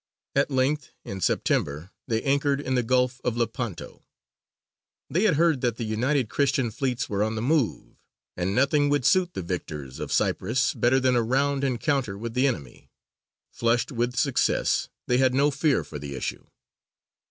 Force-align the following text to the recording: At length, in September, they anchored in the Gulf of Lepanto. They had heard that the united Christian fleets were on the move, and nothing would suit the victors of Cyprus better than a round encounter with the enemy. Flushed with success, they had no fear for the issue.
At 0.35 0.49
length, 0.49 0.93
in 1.05 1.21
September, 1.21 1.91
they 2.07 2.23
anchored 2.23 2.59
in 2.59 2.73
the 2.73 2.81
Gulf 2.81 3.21
of 3.23 3.37
Lepanto. 3.37 4.03
They 5.11 5.25
had 5.25 5.35
heard 5.35 5.61
that 5.61 5.77
the 5.77 5.83
united 5.83 6.27
Christian 6.27 6.71
fleets 6.71 7.07
were 7.07 7.21
on 7.23 7.35
the 7.35 7.41
move, 7.43 7.97
and 8.35 8.55
nothing 8.55 8.89
would 8.89 9.05
suit 9.05 9.35
the 9.35 9.43
victors 9.43 9.99
of 9.99 10.11
Cyprus 10.11 10.73
better 10.73 10.99
than 10.99 11.15
a 11.15 11.21
round 11.21 11.63
encounter 11.63 12.17
with 12.17 12.33
the 12.33 12.47
enemy. 12.47 12.89
Flushed 13.51 13.91
with 13.91 14.15
success, 14.15 14.89
they 15.05 15.19
had 15.19 15.35
no 15.35 15.51
fear 15.51 15.83
for 15.83 15.99
the 15.99 16.15
issue. 16.15 16.47